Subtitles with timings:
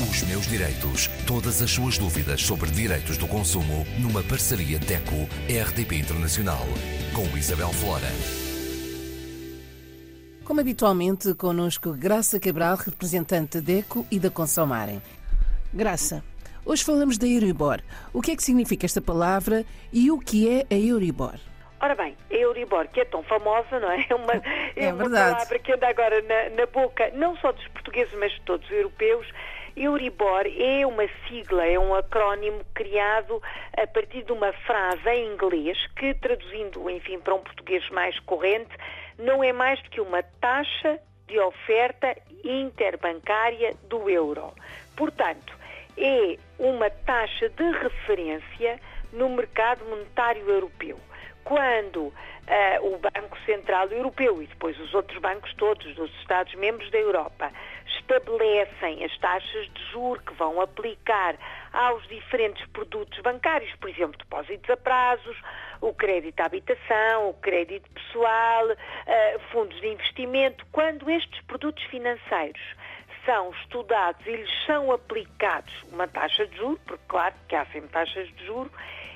[0.00, 1.08] Os meus direitos.
[1.26, 6.62] Todas as suas dúvidas sobre direitos do consumo numa parceria DECO-RDP Internacional.
[7.12, 8.06] Com Isabel Flora.
[10.44, 15.02] Como habitualmente, connosco Graça Cabral, representante da DECO e da Consomarem.
[15.74, 16.22] Graça,
[16.64, 17.80] hoje falamos da Euribor.
[18.12, 21.34] O que é que significa esta palavra e o que é a Euribor?
[21.80, 24.06] Ora bem, a Euribor, que é tão famosa, não é?
[24.08, 24.42] É uma, é
[24.76, 25.32] é uma verdade.
[25.32, 28.72] palavra que anda agora na, na boca, não só dos portugueses, mas de todos os
[28.72, 29.26] europeus.
[29.78, 33.40] Euribor é uma sigla, é um acrónimo criado
[33.76, 38.76] a partir de uma frase em inglês que, traduzindo, enfim, para um português mais corrente,
[39.18, 40.98] não é mais do que uma taxa
[41.28, 44.52] de oferta interbancária do euro.
[44.96, 45.56] Portanto,
[45.96, 48.80] é uma taxa de referência
[49.12, 50.98] no mercado monetário europeu
[51.48, 52.12] quando uh,
[52.82, 57.50] o Banco Central Europeu e depois os outros bancos todos dos Estados-membros da Europa
[58.08, 61.36] estabelecem as taxas de juros que vão aplicar
[61.72, 65.36] aos diferentes produtos bancários, por exemplo, depósitos a prazos,
[65.80, 72.62] o crédito à habitação, o crédito pessoal, uh, fundos de investimento, quando estes produtos financeiros
[73.26, 77.90] são estudados e lhes são aplicados uma taxa de juro, porque claro que há sempre
[77.90, 78.70] taxas de juro,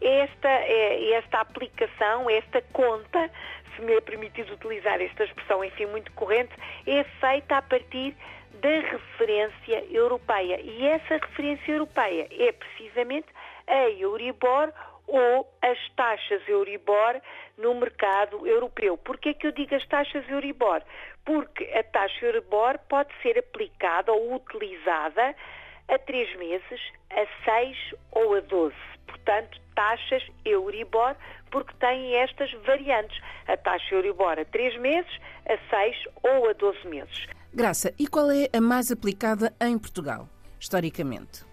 [0.00, 3.30] esta, é, esta aplicação, esta conta,
[3.74, 6.52] se me é permitido utilizar esta expressão, enfim, muito corrente,
[6.86, 8.16] é feita a partir
[8.60, 10.60] da referência europeia.
[10.60, 13.26] E essa referência europeia é precisamente
[13.66, 14.72] a Euribor
[15.06, 17.20] ou as taxas Euribor
[17.58, 18.96] no mercado europeu.
[18.96, 20.82] Por que é que eu digo as taxas Euribor?
[21.24, 25.34] Porque a taxa Euribor pode ser aplicada ou utilizada
[25.88, 27.76] a três meses, a seis
[28.12, 28.74] ou a doze.
[29.06, 31.14] Portanto, taxas Euribor,
[31.50, 33.20] porque têm estas variantes.
[33.46, 37.26] A taxa Euribor a 3 meses, a 6 ou a 12 meses.
[37.52, 41.44] Graça, e qual é a mais aplicada em Portugal, historicamente?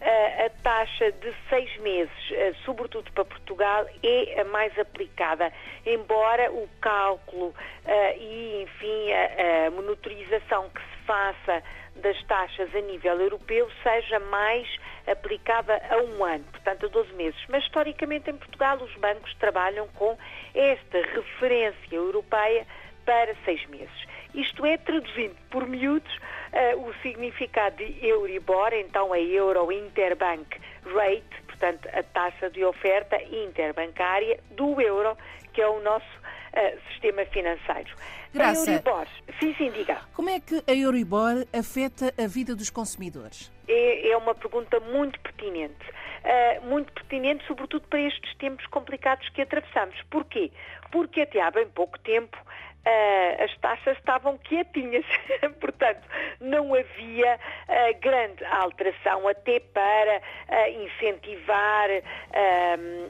[0.00, 5.52] A, taxa de seis meses, eh, sobretudo para Portugal, é a mais aplicada,
[5.84, 11.62] embora o cálculo uh, e, enfim, a, a monitorização que se faça
[11.96, 14.68] das taxas a nível europeu seja mais
[15.06, 17.40] aplicada a um ano, portanto a 12 meses.
[17.48, 20.16] Mas historicamente em Portugal os bancos trabalham com
[20.54, 22.66] esta referência europeia
[23.04, 24.06] para seis meses.
[24.34, 31.42] Isto é, traduzindo por miúdos, uh, o significado de Euribor, então a Euro Interbank Rate,
[31.46, 35.16] portanto a taxa de oferta interbancária do euro,
[35.54, 36.25] que é o nosso
[36.56, 37.94] uh, sistema financeiro.
[38.32, 38.70] Graça.
[38.70, 39.06] A Euribor,
[39.38, 40.00] sim, sim, diga.
[40.14, 43.52] Como é que a Euribor afeta a vida dos consumidores?
[43.68, 45.86] É, é uma pergunta muito pertinente.
[46.24, 49.96] Uh, muito pertinente, sobretudo para estes tempos complicados que atravessamos.
[50.10, 50.50] Porquê?
[50.90, 52.36] Porque até há bem pouco tempo
[52.86, 55.04] uh, as taxas estavam quietinhas,
[55.60, 56.02] portanto
[56.40, 61.88] não havia uh, grande alteração até para uh, incentivar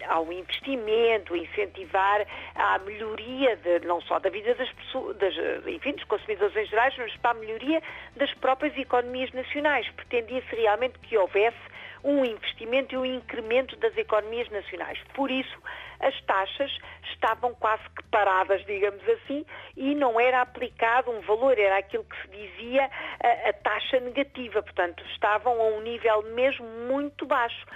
[0.08, 5.34] ao investimento, incentivar à melhoria de, não só da vida das pessoas, das,
[5.66, 7.82] enfim, dos consumidores em geral, mas para a melhoria
[8.16, 9.88] das próprias economias nacionais.
[9.90, 11.58] Pretendia-se realmente que houvesse
[12.06, 14.98] um investimento e um incremento das economias nacionais.
[15.12, 15.58] Por isso,
[15.98, 16.70] as taxas
[17.12, 19.44] estavam quase que paradas, digamos assim,
[19.76, 22.88] e não era aplicado um valor, era aquilo que se dizia
[23.20, 27.66] a, a taxa negativa, portanto, estavam a um nível mesmo muito baixo.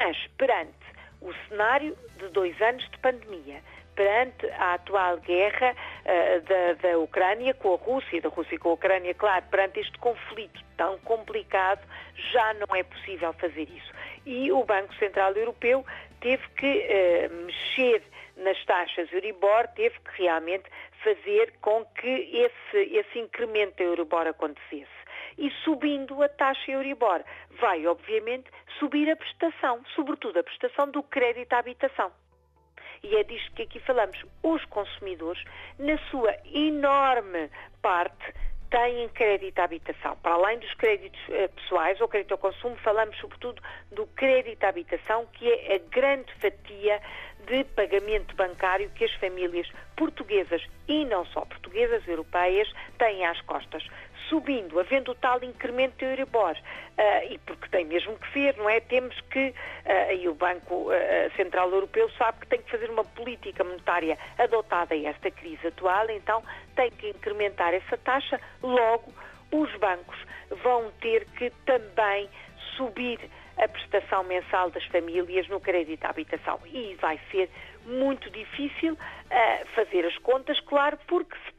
[0.00, 0.72] Mas, perante
[1.20, 3.60] o cenário de dois anos de pandemia,
[3.96, 8.72] perante a atual guerra uh, da, da Ucrânia com a Rússia, da Rússia com a
[8.74, 11.80] Ucrânia, claro, perante este conflito tão complicado,
[12.32, 13.92] já não é possível fazer isso.
[14.26, 15.84] E o Banco Central Europeu
[16.20, 18.02] teve que uh, mexer
[18.36, 20.64] nas taxas Euribor, teve que realmente
[21.02, 24.96] fazer com que esse, esse incremento da Euribor acontecesse.
[25.38, 27.22] E subindo a taxa Euribor,
[27.58, 32.12] vai, obviamente, subir a prestação, sobretudo a prestação do crédito à habitação
[33.06, 35.42] e é disto que aqui falamos, os consumidores,
[35.78, 37.48] na sua enorme
[37.80, 38.34] parte,
[38.70, 40.16] têm crédito à habitação.
[40.16, 44.68] Para além dos créditos eh, pessoais ou crédito ao consumo, falamos sobretudo do crédito à
[44.68, 47.00] habitação, que é a grande fatia
[47.46, 53.86] de pagamento bancário que as famílias portuguesas e não só portuguesas, europeias, têm às costas
[54.28, 58.68] subindo, havendo o tal incremento de Euribor, uh, e porque tem mesmo que ser, não
[58.68, 58.80] é?
[58.80, 63.04] Temos que, uh, e o Banco uh, Central Europeu sabe que tem que fazer uma
[63.04, 66.42] política monetária adotada a esta crise atual, então
[66.74, 69.12] tem que incrementar essa taxa, logo
[69.52, 70.18] os bancos
[70.62, 72.28] vão ter que também
[72.76, 73.18] subir
[73.56, 76.60] a prestação mensal das famílias no crédito à habitação.
[76.66, 77.48] E vai ser
[77.86, 81.55] muito difícil uh, fazer as contas, claro, porque se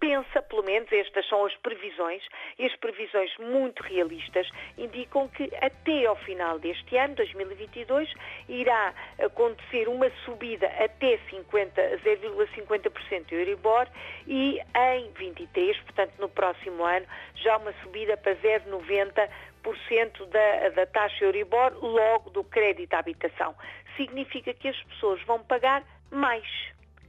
[0.00, 2.26] pensa, pelo menos estas são as previsões,
[2.58, 8.12] e as previsões muito realistas indicam que até ao final deste ano, 2022,
[8.48, 13.86] irá acontecer uma subida até 0,50% do Euribor
[14.26, 21.24] e em 23, portanto no próximo ano, já uma subida para 0,90% da, da taxa
[21.24, 23.54] Euribor logo do crédito à habitação.
[23.96, 26.46] Significa que as pessoas vão pagar mais.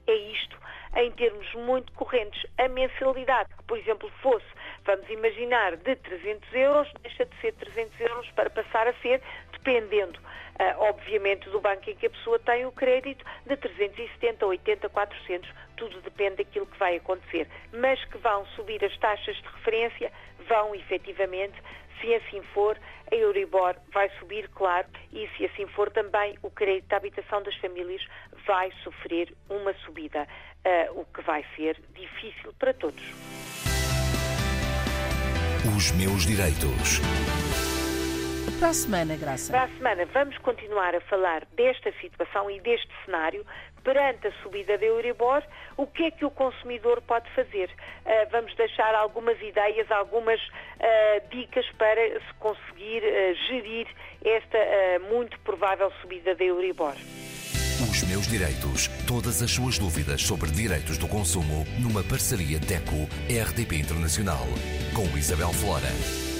[0.06, 0.56] É isto
[0.96, 2.44] em termos muito correntes.
[2.58, 4.46] A mensalidade, que por exemplo fosse,
[4.84, 9.22] vamos imaginar, de 300 euros, deixa de ser 300 euros para passar a ser,
[9.52, 10.18] dependendo,
[10.78, 16.00] obviamente, do banco em que a pessoa tem o crédito, de 370, 80, 400, tudo
[16.02, 17.48] depende daquilo que vai acontecer.
[17.72, 20.12] Mas que vão subir as taxas de referência,
[20.48, 21.54] vão efetivamente,
[22.00, 22.78] se assim for,
[23.10, 27.54] a Euribor vai subir, claro, e se assim for também o crédito de habitação das
[27.56, 28.02] famílias
[28.46, 30.26] vai sofrer uma subida,
[30.64, 33.02] uh, o que vai ser difícil para todos.
[35.76, 37.00] Os meus direitos.
[38.62, 39.50] Para a semana, Graça.
[39.50, 43.44] Para a semana vamos continuar a falar desta situação e deste cenário
[43.82, 45.42] perante a subida da Euribor,
[45.76, 47.68] o que é que o consumidor pode fazer?
[47.68, 53.88] Uh, vamos deixar algumas ideias, algumas uh, dicas para se conseguir uh, gerir
[54.24, 54.58] esta
[55.10, 56.94] muito provável subida da Euribor.
[57.90, 58.86] Os meus direitos.
[59.08, 64.46] Todas as suas dúvidas sobre direitos do consumo numa parceria DECO-RDP Internacional
[64.94, 66.31] com Isabel Flora.